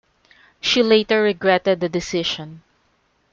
[0.59, 2.63] She later regretted the decision.